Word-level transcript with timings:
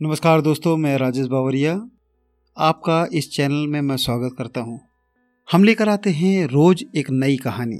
नमस्कार 0.00 0.40
दोस्तों, 0.40 0.76
मैं 0.76 0.96
राजेश 0.98 1.26
बावरिया। 1.26 1.72
आपका 2.56 3.08
इस 3.12 3.30
चैनल 3.30 3.66
में 3.66 3.80
मैं 3.80 3.96
स्वागत 3.96 4.34
करता 4.38 4.60
हूँ। 4.60 4.78
हम 5.48 5.64
लेकर 5.64 5.88
आते 5.88 6.10
हैं 6.10 6.46
रोज 6.46 6.84
एक 6.96 7.10
नई 7.10 7.36
कहानी। 7.36 7.76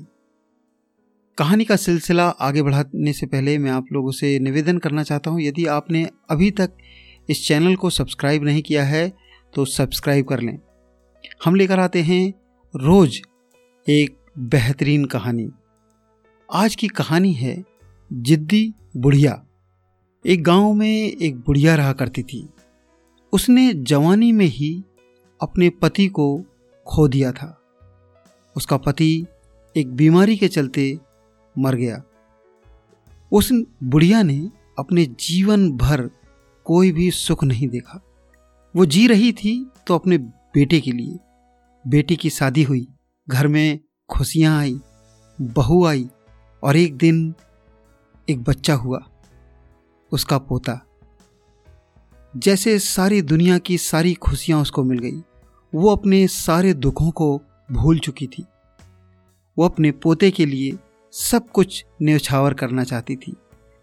कहानी 1.38 1.64
का 1.64 1.77
सिलसिला 1.77 2.29
आगे 2.29 2.62
बढ़ाने 2.62 3.12
से 3.12 3.27
पहले 3.27 3.56
मैं 3.59 3.71
आप 3.71 3.87
लोगों 3.93 4.11
से 4.11 4.38
निवेदन 4.38 4.79
करना 4.79 5.03
चाहता 5.03 5.30
हूँ, 5.30 5.41
यदि 5.43 5.67
आपने 5.67 6.06
अभी 6.30 6.51
तक 6.51 6.77
इस 7.29 7.47
चैनल 7.49 7.77
को 7.77 7.91
सब्सक्राइब 7.91 8.45
नहीं 8.45 8.63
किया 8.63 8.85
है 8.85 9.13
तो 9.55 9.65
सब्सक्राइब 9.65 10.27
कर 10.27 10.41
लें। 10.41 10.59
हम 11.45 11.55
लेकर 11.55 11.81
आते 11.81 12.03
हैं 12.03 12.23
रोज 12.75 13.21
एक 13.87 14.17
बेहतरीन 14.39 15.05
कहानी। 15.05 15.51
आज 16.48 16.75
की 16.75 16.89
कहानी 16.89 17.33
है, 17.33 17.62
जिद्दी 18.11 18.75
बुढ़िया। 18.97 19.43
एक 20.27 20.43
गाँव 20.45 20.73
में 20.73 21.12
एक 21.12 21.37
बुढ़िया 21.37 21.75
रहा 21.75 21.93
करती 21.93 22.23
थी। 22.23 22.48
उसने 23.33 23.74
जवानी 23.74 24.33
में 24.33 24.47
ही 24.47 24.84
अपने 25.42 25.70
पति 25.70 26.09
को 26.09 26.45
खो 26.87 27.09
दिया 27.09 27.33
था। 27.33 27.62
उसका 28.56 28.77
पति 28.77 29.27
एक 29.77 29.92
बीमारी 29.92 30.37
के 30.37 30.48
चलते 30.48 30.98
मर 31.59 31.75
गया। 31.75 32.02
उस 33.33 33.52
बुढ़िया 33.83 34.23
ने 34.23 34.51
अपने 34.78 35.05
जीवन 35.05 35.73
भर 35.73 36.11
कोई 36.64 36.92
भी 36.92 37.11
सुख 37.11 37.45
नहीं 37.45 37.69
देखा। 37.69 38.02
वो 38.77 38.87
जी 38.87 39.06
रही 39.06 39.33
थी 39.33 39.70
तो 39.87 39.95
अपने 39.95 40.19
बेटे 40.19 40.80
के 40.80 40.92
लिए। 40.92 41.19
बेटी 41.87 42.16
की 42.16 42.30
शादी 42.30 42.62
हुई, 42.62 42.89
घर 43.28 43.47
में 43.47 43.80
खुशियाँ 44.09 44.59
आई, 44.59 44.80
बहू 45.41 45.84
आई 45.84 46.09
और 46.62 46.77
एक 46.77 46.97
दिन 46.97 47.34
एक 48.30 48.42
बच्चा 48.42 48.75
हुआ। 48.75 49.09
उसका 50.12 50.38
पोता। 50.38 50.87
जैसे 52.37 52.78
सारी 52.78 53.23
दुनिया 53.23 53.59
की 53.59 53.78
सारी 53.78 54.14
खुशियाँ 54.14 54.60
उसको 54.60 54.84
मिल 54.84 54.98
गई, 54.98 55.22
वो 55.75 55.97
अपने 55.97 56.27
सारे 56.28 56.75
दुखों 56.75 57.11
को 57.11 57.42
भूल 57.72 57.98
चुकी 57.98 58.27
थी। 58.27 58.44
वो 59.58 59.64
अपने 59.64 59.91
पोते 59.91 60.31
के 60.31 60.47
लिए 60.47 60.78
सब 61.12 61.50
कुछ 61.50 61.84
न्यौछावर 62.03 62.55
करना 62.55 62.84
चाहती 62.84 63.16
थी, 63.16 63.36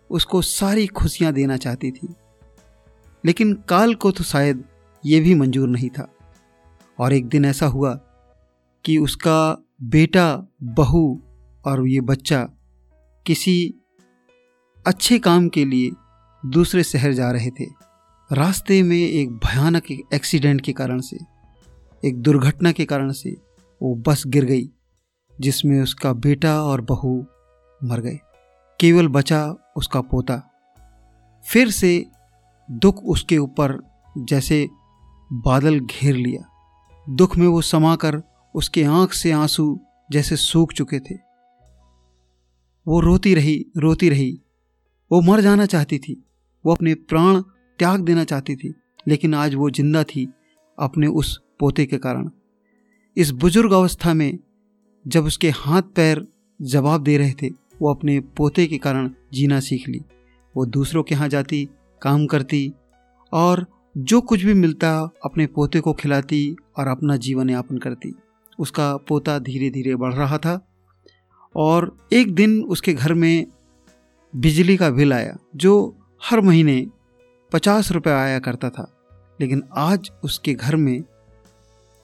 उसको 0.09 0.41
सारी 0.41 0.87
खुशियाँ 0.87 1.33
देना 1.33 1.57
चाहती 1.57 1.91
थी। 1.91 2.15
लेकिन 3.25 3.53
काल 3.53 3.95
को 3.95 4.11
तो 4.11 4.23
शायद 4.23 4.63
ये 5.05 5.19
भी 5.19 5.35
मंजूर 5.35 5.69
नहीं 5.69 5.89
था। 5.89 6.13
और 6.99 7.13
एक 7.13 7.27
दिन 7.27 7.45
ऐसा 7.45 7.65
हुआ 7.65 7.93
कि 8.85 8.97
उसका 8.97 9.65
बेटा, 9.83 10.47
बहू 10.63 11.21
और 11.65 11.87
ये 11.87 12.01
बच्चा 12.01 12.49
किसी 13.25 13.73
अच्छे 14.87 15.19
काम 15.19 15.49
के 15.49 15.65
लिए 15.65 15.91
दूसरे 16.47 16.83
शहर 16.83 17.13
जा 17.13 17.31
रहे 17.31 17.49
थे। 17.49 17.65
रास्ते 18.31 18.83
में 18.83 18.97
एक 18.97 19.31
भयानक 19.31 19.83
एक्सीडेंट 19.91 20.61
के 20.61 20.73
कारण 20.73 20.99
से, 20.99 21.17
एक 22.05 22.21
दुर्घटना 22.21 22.71
के 22.71 22.85
कारण 22.85 23.11
से 23.11 23.37
वो 23.81 23.95
बस 23.95 24.23
गिर 24.27 24.45
गई, 24.45 24.69
जिसमें 25.39 25.81
उसका 25.81 26.13
बेटा 26.13 26.63
और 26.63 26.81
बहू 26.81 27.25
मर 27.83 27.99
गए। 27.99 28.19
केवल 28.79 29.07
बचा 29.07 29.55
उसका 29.75 30.01
पोता। 30.01 30.51
फिर 31.51 31.71
से 31.71 32.05
दुख 32.71 33.03
उसके 33.03 33.37
ऊपर 33.37 33.89
जैसे 34.17 34.67
बादल 35.33 35.79
घेर 35.79 36.15
लिया। 36.15 36.49
दुख 37.09 37.37
में 37.37 37.47
वो 37.47 37.61
समाकर 37.61 38.21
उसके 38.55 38.83
आँख 38.83 39.13
से 39.13 39.31
आँसू 39.31 39.79
जैसे 40.11 40.35
सूख 40.35 40.73
चुके 40.73 40.99
थे। 40.99 41.15
वो 42.87 42.99
रोती 42.99 43.35
रही 43.35 43.65
रोती 43.77 44.09
रही। 44.09 44.41
वो 45.11 45.21
मर 45.21 45.41
जाना 45.41 45.65
चाहती 45.65 45.97
थी। 45.97 46.23
वो 46.67 46.73
अपने 46.73 46.93
प्राण 47.09 47.41
त्याग 47.79 48.01
देना 48.01 48.23
चाहती 48.23 48.55
थी, 48.55 48.73
लेकिन 49.07 49.33
आज 49.35 49.53
वो 49.55 49.69
ज़िंदा 49.69 50.03
थी 50.05 50.27
अपने 50.77 51.07
उस 51.09 51.37
पोते 51.59 51.85
के 51.85 51.97
कारण। 51.97 52.29
इस 53.17 53.29
बुज़ुर्ग 53.33 53.71
अवस्था 53.73 54.13
में 54.13 54.37
जब 55.05 55.25
उसके 55.25 55.49
हाथ 55.49 55.81
पैर 55.95 56.25
जवाब 56.59 57.03
दे 57.03 57.17
रहे 57.17 57.33
थे, 57.33 57.49
वो 57.49 57.89
अपने 57.89 58.19
पोते 58.37 58.65
के 58.67 58.77
कारण 58.77 59.09
जीना 59.33 59.59
सीख 59.59 59.87
ली। 59.89 60.01
वो 60.55 60.65
दूसरों 60.67 61.03
के 61.03 61.15
यहाँ 61.15 61.29
जाती, 61.29 61.63
काम 62.01 62.25
करती 62.25 62.71
और 63.33 63.65
जो 63.95 64.21
कुछ 64.21 64.43
भी 64.43 64.53
मिलता 64.55 64.91
अपने 65.25 65.45
पोते 65.47 65.79
को 65.79 65.93
खिलाती 65.93 66.55
और 66.77 66.87
अपना 66.87 67.15
जीवन 67.17 67.49
यापन 67.49 67.77
करती। 67.77 68.13
उसका 68.59 68.95
पोता 69.07 69.37
धीरे 69.39 69.69
धीरे 69.69 69.95
बढ़ 69.95 70.13
रहा 70.13 70.37
था 70.37 70.59
और 71.55 71.95
एक 72.13 72.33
दिन 72.35 72.61
उसके 72.61 72.93
घर 72.93 73.13
में 73.13 73.45
बिजली 74.33 74.77
का 74.77 74.89
बिल 74.91 75.13
आया, 75.13 75.37
जो 75.55 75.96
हर 76.21 76.41
महीने 76.41 76.85
पचास 77.51 77.91
रुपये 77.91 78.13
आया 78.13 78.39
करता 78.39 78.69
था, 78.69 78.91
लेकिन 79.39 79.63
आज 79.77 80.09
उसके 80.23 80.53
घर 80.53 80.75
में 80.75 81.03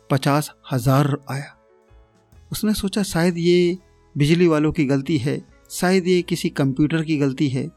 पचास 0.10 0.52
हज़ार 0.72 1.18
आया। 1.32 1.56
उसने 2.52 2.74
सोचा, 2.74 3.04
शायद 3.04 3.38
ये 3.38 3.78
बिजली 4.16 4.48
वालों 4.48 4.72
की 4.72 4.86
गलती 4.86 5.18
है, 5.18 5.42
शायद 5.72 6.08
ये 6.08 6.22
किसी 6.22 6.50
कंप्यूटर 6.52 7.04
की 7.04 7.18
गलती 7.18 7.48
है, 7.50 7.68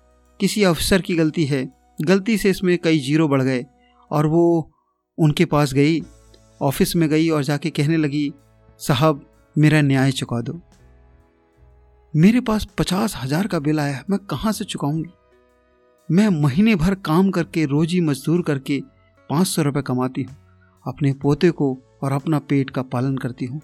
किसी 0.40 0.64
अफसर 0.64 1.00
की 1.00 1.16
गलती 1.16 1.44
है, 1.44 1.64
गलती 1.98 2.38
से 2.38 2.50
इसमें 2.50 2.76
कई 2.78 2.98
ज़ीरो 2.98 3.28
बढ़ 3.28 3.42
गए 3.42 3.64
और 4.10 4.26
वो 4.26 4.70
उनके 5.18 5.44
पास 5.44 5.72
गई, 5.72 6.00
ऑफ़िस 6.60 6.96
में 6.96 7.08
गई 7.08 7.28
और 7.30 7.44
जाके 7.44 7.70
कहने 7.70 7.96
लगी, 7.96 8.32
साहब, 8.80 9.26
मेरा 9.56 9.80
न्याय 9.82 10.12
चुका 10.12 10.40
दो। 10.40 10.60
मेरे 12.14 12.40
पास 12.40 12.66
पचास 12.78 13.16
हज़ार 13.16 13.46
का 13.46 13.58
बिल 13.58 13.80
आया 13.80 14.02
मैं 14.10 14.18
कहाँ 14.20 14.52
से 14.52 14.64
चुकाऊँगी? 14.64 15.10
मैं 16.08 16.28
महीने 16.28 16.74
भर 16.74 16.94
काम 16.94 17.30
करके, 17.30 17.64
रोजी 17.64 18.00
मजदूर 18.00 18.42
करके 18.42 18.80
पाँच 19.30 19.46
सौ 19.46 19.62
रुपये 19.62 19.82
कमाती 19.82 20.22
हूँ, 20.22 20.36
अपने 20.86 21.12
पोते 21.12 21.50
को 21.50 21.76
और 22.02 22.12
अपना 22.12 22.38
पेट 22.38 22.70
का 22.70 22.82
पालन 22.82 23.16
करती 23.16 23.44
हूँ। 23.44 23.60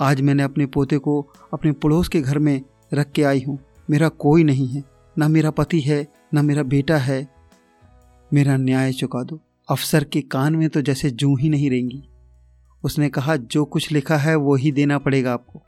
आज 0.00 0.20
मैंने 0.20 0.42
अपने 0.42 0.66
पोते 0.66 0.98
को 0.98 1.20
अपने 1.54 1.72
पड़ोस 1.72 2.08
के 2.08 2.20
घर 2.20 2.38
में 2.38 2.60
रख 2.94 3.12
के 3.12 3.22
आई 3.22 3.42
हूँ। 3.48 3.58
मेरा 3.90 4.08
कोई 4.08 4.44
नहीं 4.44 4.66
है, 4.68 4.82
ना 5.16 5.28
मेरा 5.28 5.50
पति 5.50 5.80
है, 5.80 6.06
ना 6.34 6.42
मेरा 6.42 6.62
बेटा 6.62 6.96
है। 6.96 7.26
मेरा 8.30 8.56
न्याय 8.56 8.92
चुका 8.92 9.22
दो। 9.22 9.40
अफसर 9.68 10.04
के 10.04 10.20
कान 10.22 10.56
में 10.56 10.68
तो 10.68 10.80
जैसे 10.82 11.10
जू 11.10 11.34
ही 11.36 11.48
नहीं 11.48 11.70
रहेंगी 11.70 12.02
उसने 12.84 13.08
कहा, 13.08 13.36
जो 13.36 13.64
कुछ 13.64 13.90
लिखा 13.92 14.16
है, 14.16 14.34
वो 14.36 14.54
ही 14.54 14.72
देना 14.72 14.98
पड़ेगा 14.98 15.32
आपको। 15.32 15.62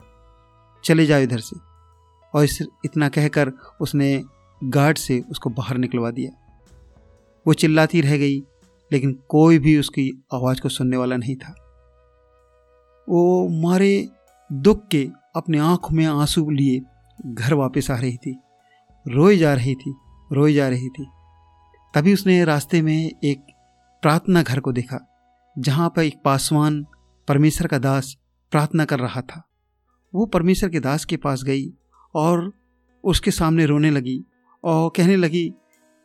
चले 0.83 1.05
जाओ 1.05 1.21
इधर 1.21 1.39
से। 1.39 1.55
और 2.33 2.43
इस, 2.43 2.61
इतना 2.85 3.09
कहकर 3.09 3.51
उसने 3.81 4.23
गार्ड 4.63 4.97
से 4.97 5.23
उसको 5.31 5.49
बाहर 5.49 5.77
निकलवा 5.77 6.11
दिया। 6.11 6.31
वो 7.47 7.53
चिल्लाती 7.53 8.01
रह 8.01 8.17
गई, 8.17 8.43
लेकिन 8.91 9.13
कोई 9.13 9.59
भी 9.59 9.79
उसकी 9.79 10.23
आवाज़ 10.33 10.61
को 10.61 10.69
सुनने 10.69 10.97
वाला 10.97 11.17
नहीं 11.17 11.35
था। 11.35 11.55
वो 13.09 13.47
मारे 13.49 14.09
दुख 14.51 14.87
के 14.87 15.09
अपने 15.35 15.57
आँखों 15.57 15.95
में 15.95 16.05
आँसू 16.05 16.49
लिए 16.49 16.81
घर 17.25 17.53
वापस 17.53 17.91
आ 17.91 17.95
रही 17.95 18.17
थी। 18.17 18.39
रोई 19.07 19.37
जा 19.37 19.53
रही 19.53 19.75
थी, 19.75 19.95
रोई 20.31 20.53
जा 20.53 20.69
रही 20.69 20.89
थी। 20.89 21.07
तभी 21.95 22.13
उसने 22.13 22.45
रास्ते 22.45 22.81
में 22.81 23.11
एक 23.23 23.41
प्रार्थना 24.01 24.43
घर 24.43 24.59
को 24.59 24.71
देखा, 24.71 24.99
जहाँ 25.57 25.89
पर 25.89 26.03
एक 26.03 26.21
पासवान 26.25 26.85
परमेश्वर 27.27 27.67
का 27.67 27.77
दास 27.77 28.17
प्रार्थना 28.51 28.85
कर 28.85 28.99
रहा 28.99 29.21
था। 29.21 29.47
वो 30.15 30.25
परमेश्वर 30.25 30.69
के 30.69 30.79
दास 30.79 31.05
के 31.05 31.17
पास 31.17 31.43
गई 31.43 31.73
और 32.15 32.53
उसके 33.03 33.31
सामने 33.31 33.65
रोने 33.65 33.91
लगी। 33.91 34.23
और 34.63 34.91
कहने 34.95 35.15
लगी, 35.15 35.53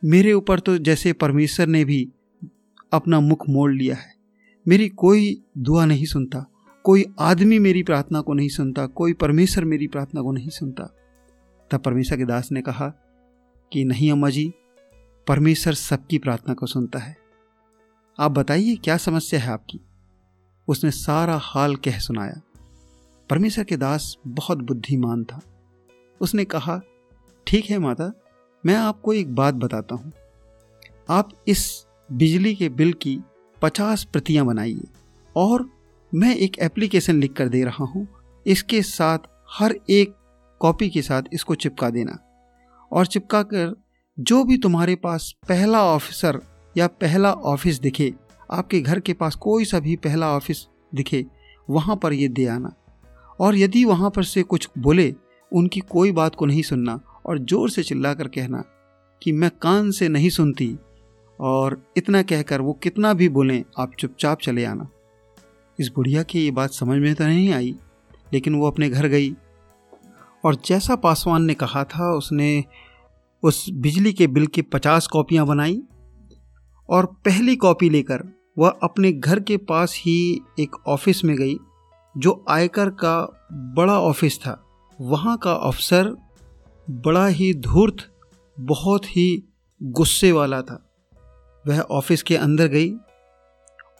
मेरे 0.04 0.32
ऊपर 0.32 0.60
तो 0.60 0.78
जैसे 0.78 1.12
परमेश्वर 1.12 1.66
ने 1.66 1.84
भी 1.84 2.12
अपना 2.92 3.20
मुख 3.20 3.48
मोड़ 3.48 3.72
लिया 3.72 3.97
है। 3.97 4.15
मेरी 4.69 4.88
कोई 4.88 5.42
दुआ 5.59 5.84
नहीं 5.84 6.04
सुनता, 6.04 6.47
कोई 6.84 7.04
आदमी 7.20 7.59
मेरी 7.59 7.82
प्रार्थना 7.82 8.20
को 8.20 8.34
नहीं 8.34 8.48
सुनता, 8.48 8.87
कोई 8.87 9.12
परमेश्वर 9.12 9.64
मेरी 9.64 9.87
प्रार्थना 9.87 10.22
को 10.22 10.32
नहीं 10.32 10.48
सुनता। 10.48 10.97
तब 11.70 11.81
परमेश्वर 11.81 12.19
के 12.19 12.25
दास 12.25 12.53
ने 12.53 12.62
कहा 12.62 12.88
कि, 13.72 13.84
नहीं 13.84 14.12
अम्मा 14.12 14.31
जी, 14.31 14.53
परमेश्वर 15.26 15.75
सबकी 15.75 16.19
प्रार्थना 16.19 16.54
को 16.54 16.66
सुनता 16.66 16.98
है। 16.98 17.17
आप 18.19 18.31
बताइए, 18.31 18.76
क्या 18.76 18.96
समस्या 18.96 19.40
है 19.40 19.50
आपकी? 19.50 19.81
उसने 20.69 20.90
सारा 20.90 21.38
हाल 21.43 21.76
कह 21.76 21.99
सुनाया। 21.99 22.40
परमेश्वर 23.31 23.64
के 23.64 23.76
दास 23.76 24.17
बहुत 24.26 24.58
बुद्धिमान 24.58 25.25
था। 25.25 25.40
उसने 26.20 26.44
कहा, 26.44 26.81
ठीक 27.46 27.64
है 27.64 27.78
माता 27.78 28.12
मैं 28.66 28.75
आपको 28.75 29.12
एक 29.12 29.34
बात 29.34 29.55
बताता 29.55 29.94
हूँ। 29.94 30.12
आप 31.11 31.31
इस 31.49 31.87
बिजली 32.12 32.55
के 32.55 32.69
बिल 32.69 32.93
की 32.93 33.19
पचास 33.62 34.05
प्रतियाँ 34.05 34.46
बनाइए 34.46 34.87
और 35.37 35.69
मैं 36.12 36.37
एक 36.37 36.58
एप्लीकेशन 36.58 37.14
लिख 37.14 37.32
कर 37.32 37.49
दे 37.49 37.64
रहा 37.64 37.84
हूँ। 37.84 38.06
इसके 38.46 38.82
साथ 38.82 39.19
हर 39.50 39.75
एक 39.90 40.14
कॉपी 40.61 40.88
के 40.90 41.02
साथ 41.02 41.22
इसको 41.32 41.55
चिपका 41.55 41.90
देना 41.90 42.19
और 42.93 43.06
चिपका 43.06 43.43
कर 43.43 43.75
जो 44.19 44.44
भी 44.44 44.58
तुम्हारे 44.58 44.94
पास 44.96 45.32
पहला 45.49 45.84
ऑफिसर 45.84 46.40
या 46.76 46.87
पहला 46.87 47.32
ऑफ़िस 47.32 47.81
दिखे, 47.81 48.12
आपके 48.50 48.81
घर 48.81 49.00
के 49.00 49.12
पास 49.12 49.34
कोई 49.34 49.64
सा 49.64 49.81
भी 49.81 49.96
पहला 49.96 50.31
ऑफ़िस 50.31 50.66
दिखे, 50.94 51.26
वहाँ 51.70 51.96
पर 51.96 52.12
ये 52.12 52.28
दे 52.28 52.46
आना। 52.46 52.72
और 53.40 53.56
यदि 53.56 53.84
वहाँ 53.84 54.11
पर 54.11 54.25
से 54.25 54.43
कुछ 54.43 54.69
बोले, 54.78 55.14
उनकी 55.52 55.81
कोई 55.81 56.12
बात 56.12 56.34
को 56.34 56.46
नहीं 56.46 56.62
सुनना 56.62 57.00
और 57.25 57.38
ज़ोर 57.41 57.71
से 57.71 57.82
चिल्ला 57.82 58.12
कर 58.15 58.29
कहना 58.29 58.62
कि 59.23 59.32
मैं 59.32 59.50
कान 59.62 59.91
से 59.91 60.09
नहीं 60.09 60.29
सुनती 60.31 60.76
और 61.38 61.81
इतना 61.97 62.23
कहकर 62.23 62.61
वो 62.61 62.73
कितना 62.73 63.12
भी 63.12 63.29
बोलें, 63.29 63.65
आप 63.79 63.93
चुपचाप 63.99 64.41
चले 64.41 64.65
आना। 64.65 64.88
इस 65.79 65.91
बुढ़िया 65.97 66.23
की 66.23 66.44
ये 66.44 66.50
बात 66.50 66.71
समझ 66.71 66.99
में 66.99 67.15
तो 67.15 67.25
नहीं 67.25 67.53
आई, 67.53 67.75
लेकिन 68.32 68.55
वो 68.55 68.67
अपने 68.67 68.88
घर 68.91 69.06
गई। 69.09 69.32
और 70.44 70.56
जैसा 70.65 70.97
पासवान 70.97 71.44
ने 71.44 71.55
कहा 71.55 71.85
था, 71.85 72.12
उसने 72.12 72.65
उस 73.43 73.65
बिजली 73.73 74.12
के 74.12 74.26
बिल 74.26 74.47
की 74.47 74.62
पचास 74.62 75.06
कॉपियाँ 75.06 75.47
बनाई 75.47 75.82
और 76.88 77.06
पहली 77.25 77.56
कॉपी 77.56 77.88
लेकर 77.91 78.23
वह 78.56 78.79
अपने 78.82 79.12
घर 79.12 79.41
के 79.41 79.56
पास 79.59 79.94
ही 79.99 80.41
एक 80.61 80.76
ऑफ़िस 80.87 81.25
में 81.25 81.37
गई, 81.37 81.56
जो 82.15 82.44
आयकर 82.49 82.91
का 82.94 83.17
बड़ा 83.76 83.99
ऑफ़िस 84.00 84.38
था। 84.38 84.61
वहाँ 84.99 85.37
का 85.37 85.53
अफसर 85.53 86.15
बड़ा 86.90 87.26
ही 87.26 87.54
धूर्त, 87.54 87.96
बहुत 88.60 89.04
ही 89.16 89.44
गुस्से 89.82 90.32
वाला 90.32 90.62
था। 90.62 90.90
वह 91.66 91.81
ऑफ़िस 91.81 92.22
के 92.22 92.36
अंदर 92.36 92.66
गई 92.66 92.94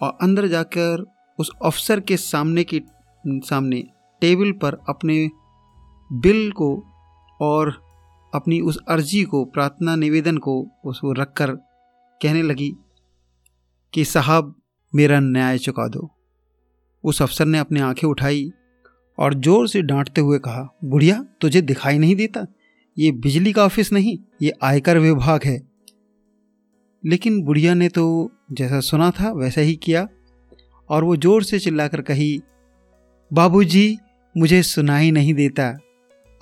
और 0.03 0.19
अंदर 0.23 0.47
जाकर 0.47 1.05
उस 1.39 1.51
अफसर 1.65 2.01
के 2.01 2.17
सामने 2.17 2.65
की, 2.65 2.83
सामने 3.27 3.85
टेबल 4.21 4.53
पर 4.53 4.79
अपने 4.89 5.31
बिल 6.13 6.53
को 6.53 6.85
और 7.41 7.83
अपनी 8.35 8.61
उस 8.61 8.79
अर्जी 8.89 9.25
को, 9.25 9.45
प्रार्थना 9.45 9.97
निवेदन 9.97 10.39
को 10.39 10.69
उसको 10.85 11.13
रख 11.13 11.33
कर 11.33 11.51
कहने 12.23 12.43
लगी 12.43 12.75
कि, 13.93 14.05
साहब, 14.05 14.61
मेरा 14.95 15.21
न्याय 15.21 15.59
चुका 15.59 15.89
दो। 15.89 16.11
उस 17.05 17.23
अफसर 17.23 17.45
ने 17.45 17.59
अपनी 17.59 17.81
आँखें 17.81 18.09
उठाई 18.09 18.53
और 19.19 19.35
ज़ोर 19.35 19.69
से 19.69 19.83
डांटते 19.83 20.21
हुए 20.21 20.39
कहा, 20.39 20.77
बुढ़िया, 20.85 21.25
तुझे 21.41 21.61
दिखाई 21.61 21.99
नहीं 21.99 22.17
देता? 22.17 22.47
ये 22.99 23.13
बिजली 23.13 23.53
का 23.53 23.65
ऑफ़िस 23.65 23.93
नहीं, 23.93 24.19
ये 24.43 24.53
आयकर 24.63 24.99
विभाग 24.99 25.41
है। 25.45 25.63
लेकिन 27.05 27.43
बुढ़िया 27.43 27.75
ने 27.75 27.89
तो 27.89 28.33
जैसा 28.53 28.81
सुना 28.81 29.11
था, 29.11 29.33
वैसा 29.33 29.61
ही 29.61 29.77
किया। 29.77 30.09
और 30.89 31.05
वो 31.05 31.17
ज़ोर 31.17 31.43
से 31.43 31.59
चिल्लाकर 31.59 32.01
कही, 32.01 32.41
बाबूजी, 33.33 33.99
मुझे 34.37 34.63
सुनाई 34.63 35.11
नहीं 35.11 35.35
देता। 35.35 35.79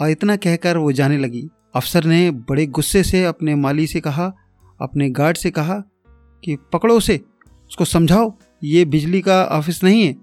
और 0.01 0.11
इतना 0.11 0.37
कहकर 0.37 0.77
वो 0.77 0.93
जाने 0.93 1.19
लगी। 1.19 1.49
अफसर 1.75 2.05
ने 2.05 2.31
बड़े 2.31 2.67
गुस्से 2.67 3.03
से 3.03 3.25
अपने 3.25 3.55
माली 3.55 3.87
से 3.87 4.01
कहा, 4.01 4.33
अपने 4.81 5.11
गार्ड 5.11 5.37
से 5.37 5.51
कहा 5.51 5.83
कि, 6.45 6.57
पकड़ो 6.73 6.97
उसे, 6.97 7.21
उसको 7.71 7.85
समझाओ, 7.85 8.39
ये 8.65 8.85
बिजली 8.85 9.21
का 9.21 9.45
ऑफ़िस 9.45 9.85
नहीं 9.85 10.03
है। 10.03 10.17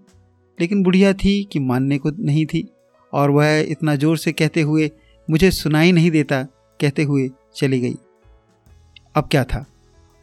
लेकिन 0.62 0.84
बुढ़िया 0.84 1.14
थी 1.14 1.48
कि 1.52 1.60
मानने 1.60 1.98
को 1.98 2.12
नहीं 2.20 2.46
थी। 2.46 2.70
और 3.14 3.32
वह 3.32 3.66
इतना 3.70 3.96
ज़ोर 3.96 4.18
से 4.18 4.32
कहते 4.32 4.62
हुए 4.62 4.92
मुझे 5.30 5.52
सुनाई 5.52 5.92
नहीं 5.92 6.12
देता 6.12 6.44
कहते 6.82 7.04
हुए 7.04 7.30
चली 7.56 7.80
गई। 7.80 7.96
अब 9.16 9.28
क्या 9.32 9.44
था? 9.44 9.66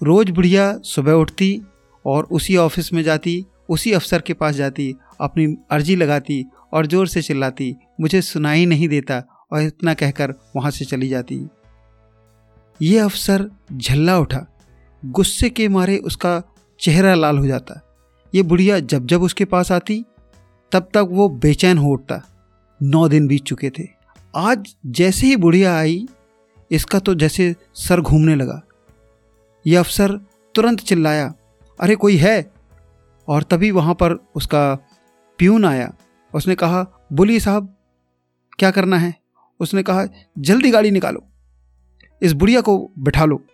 रोज़ 0.03 0.32
बुढ़िया 0.32 0.79
सुबह 0.79 1.12
उठती 1.12 1.62
और 2.05 2.25
उसी 2.25 2.56
ऑफ़िस 2.56 2.93
में 2.93 3.03
जाती, 3.03 3.44
उसी 3.69 3.93
अफसर 3.93 4.20
के 4.20 4.32
पास 4.32 4.55
जाती, 4.55 4.94
अपनी 5.20 5.56
अर्जी 5.70 5.97
लगाती 5.97 6.44
और 6.73 6.87
ज़ोर 6.87 7.08
से 7.08 7.23
चिल्लाती, 7.23 7.76
मुझे 8.00 8.23
सुनाई 8.23 8.67
नहीं 8.67 8.88
देता 8.88 9.23
और 9.53 9.62
इतना 9.62 9.94
कहकर 9.94 10.35
वहाँ 10.56 10.70
से 10.70 10.85
चली 10.85 11.09
जाती। 11.09 11.49
ये 12.82 12.99
अफसर 12.99 13.50
झल्ला 13.73 14.19
उठा, 14.19 14.47
गुस्से 15.05 15.50
के 15.50 15.69
मारे 15.69 15.97
उसका 15.97 16.43
चेहरा 16.81 17.14
लाल 17.14 17.38
हो 17.38 17.47
जाता। 17.47 17.81
ये 18.35 18.43
बुढ़िया 18.43 18.79
जब 18.79 19.06
जब 19.06 19.23
उसके 19.23 19.44
पास 19.44 19.73
आती, 19.73 20.05
तब 20.73 20.88
तक 20.94 21.09
वो 21.11 21.29
बेचैन 21.29 21.79
हो 21.79 21.93
उठता। 21.93 22.23
नौ 22.82 23.09
दिन 23.09 23.26
बीत 23.26 23.43
चुके 23.43 23.70
थे। 23.70 23.95
आज 24.37 24.77
जैसे 24.87 25.27
ही 25.27 25.37
बुढ़िया 25.37 25.79
आई, 25.79 26.09
इसका 26.71 26.99
तो 26.99 27.15
जैसे 27.15 27.56
सर 27.75 28.00
घूमने 28.00 28.35
लगा। 28.35 28.62
यह 29.67 29.81
अफसर 29.81 30.21
तुरंत 30.55 30.81
चिल्लाया, 30.81 31.35
अरे, 31.81 31.97
कोई 31.97 32.17
है? 32.17 32.53
और 33.29 33.43
तभी 33.43 33.71
वहाँ 33.71 33.94
पर 33.94 34.27
उसका 34.35 34.75
प्यून 35.38 35.65
आया। 35.65 35.94
उसने 36.35 36.55
कहा, 36.55 36.87
बोलिए 37.12 37.41
साहब, 37.41 37.77
क्या 38.59 38.71
करना 38.71 38.99
है? 38.99 39.15
उसने 39.61 39.83
कहा, 39.83 40.06
जल्दी 40.38 40.71
गाड़ी 40.71 40.91
निकालो, 40.91 41.25
इस 42.23 42.33
बुढ़िया 42.33 42.61
को 42.61 42.93
बैठा 42.99 43.25
लो 43.25 43.44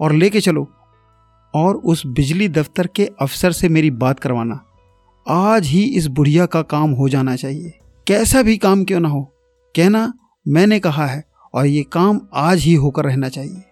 और 0.00 0.12
लेके 0.12 0.40
चलो 0.40 0.72
और 1.54 1.76
उस 1.76 2.06
बिजली 2.06 2.48
दफ्तर 2.48 2.86
के 2.86 3.10
अफसर 3.20 3.52
से 3.52 3.68
मेरी 3.68 3.90
बात 3.90 4.20
करवाना। 4.20 4.64
आज 5.28 5.66
ही 5.66 5.84
इस 5.84 6.06
बुढ़िया 6.06 6.46
का 6.46 6.62
काम 6.62 6.90
हो 6.90 7.08
जाना 7.08 7.36
चाहिए। 7.36 7.78
कैसा 8.06 8.42
भी 8.42 8.56
काम 8.56 8.84
क्यों 8.84 9.00
ना 9.00 9.08
हो, 9.08 9.22
कहना 9.76 10.12
मैंने 10.48 10.80
कहा 10.80 11.06
है, 11.06 11.24
और 11.54 11.66
ये 11.66 11.82
काम 11.82 12.20
आज 12.34 12.58
ही 12.58 12.74
होकर 12.74 13.04
रहना 13.04 13.28
चाहिए। 13.28 13.62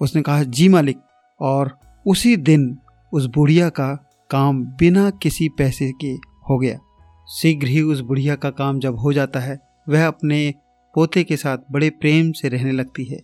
उसने 0.00 0.22
कहा, 0.22 0.42
जी 0.42 0.68
मालिक। 0.68 0.98
और 1.40 1.78
उसी 2.06 2.36
दिन 2.36 2.78
उस 3.12 3.26
बुढ़िया 3.26 3.68
का 3.68 4.10
काम 4.30 4.64
बिना 4.64 5.10
किसी 5.10 5.48
पैसे 5.48 5.92
के 6.00 6.12
हो 6.50 6.58
गया। 6.58 6.78
शीघ्र 7.28 7.66
ही 7.66 7.82
उस 7.82 8.00
बुढ़िया 8.00 8.34
का 8.34 8.50
काम 8.50 8.78
जब 8.78 8.98
हो 8.98 9.12
जाता 9.12 9.40
है, 9.40 9.60
वह 9.88 10.06
अपने 10.06 10.54
पोते 10.94 11.24
के 11.24 11.36
साथ 11.36 11.58
बड़े 11.72 11.90
प्रेम 11.90 12.32
से 12.32 12.48
रहने 12.48 12.72
लगती 12.72 13.04
है। 13.04 13.20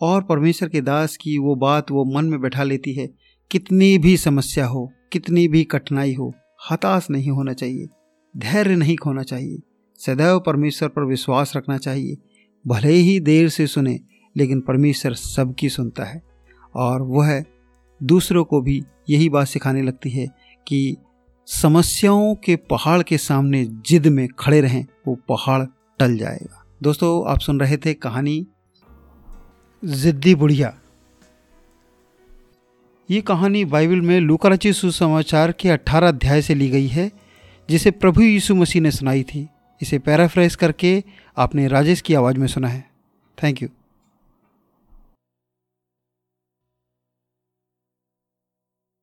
और 0.00 0.22
परमेश्वर 0.22 0.68
के 0.68 0.80
दास 0.80 1.16
की 1.16 1.38
वो 1.38 1.54
बात 1.54 1.90
वो 1.90 2.04
मन 2.04 2.24
में 2.24 2.40
बैठा 2.40 2.62
लेती 2.62 2.92
है, 2.92 3.08
कितनी 3.50 3.98
भी 3.98 4.16
समस्या 4.16 4.66
हो, 4.66 4.92
कितनी 5.12 5.48
भी 5.48 5.64
कठिनाई 5.64 6.14
हो, 6.14 6.34
हताश 6.70 7.06
नहीं 7.10 7.30
होना 7.30 7.52
चाहिए, 7.52 7.88
धैर्य 8.36 8.76
नहीं 8.76 8.96
खोना 8.96 9.22
चाहिए। 9.22 9.58
सदैव 9.98 10.38
परमेश्वर 10.40 10.88
पर 10.88 11.04
विश्वास 11.04 11.52
रखना 11.56 11.78
चाहिए 11.78 12.16
भले 12.66 12.92
ही 12.92 13.20
देर 13.20 13.48
से 13.48 13.66
सुने, 13.66 14.00
लेकिन 14.36 14.60
परमेश्वर 14.60 15.14
सबकी 15.14 15.68
सुनता 15.68 16.04
है। 16.04 16.22
और 16.74 17.02
वह 17.02 17.44
दूसरों 18.02 18.44
को 18.44 18.60
भी 18.60 18.84
यही 19.10 19.28
बात 19.28 19.46
सिखाने 19.46 19.82
लगती 19.82 20.10
है 20.10 20.26
कि 20.68 20.96
समस्याओं 21.46 22.34
के 22.34 22.56
पहाड़ 22.56 23.02
के 23.02 23.18
सामने 23.18 23.64
जिद 23.64 24.06
में 24.06 24.28
खड़े 24.38 24.60
रहें, 24.60 24.86
वो 25.08 25.14
पहाड़ 25.14 25.66
टल 25.98 26.16
जाएगा। 26.18 26.66
दोस्तों, 26.82 27.30
आप 27.30 27.38
सुन 27.38 27.60
रहे 27.60 27.76
थे 27.76 27.94
कहानी 27.94 28.46
जिद्दी 29.84 30.34
बुढ़िया। 30.34 30.78
ये 33.10 33.20
कहानी 33.20 33.64
बाइबल 33.64 34.00
में 34.00 34.20
लूकरची 34.20 34.72
सुसमाचार 34.72 35.52
के 35.52 35.68
18 35.68 36.08
अध्याय 36.08 36.42
से 36.42 36.54
ली 36.54 36.68
गई 36.68 36.86
है, 36.86 37.12
जिसे 37.70 37.90
प्रभु 37.90 38.20
यीशु 38.20 38.54
मसीह 38.54 38.82
ने 38.82 38.90
सुनाई 38.90 39.22
थी। 39.22 39.48
इसे 39.82 39.98
पैराफ्रेज 39.98 40.54
करके 40.54 41.04
आपने 41.36 41.68
राजेश 41.68 42.00
की 42.00 42.14
आवाज़ 42.14 42.36
में 42.36 42.46
सुना 42.46 42.68
है। 42.68 42.90
Thank 43.42 43.62
you. 43.62 43.68